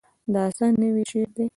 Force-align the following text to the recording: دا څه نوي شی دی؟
دا 0.33 0.43
څه 0.57 0.65
نوي 0.81 1.03
شی 1.11 1.21
دی؟ 1.35 1.45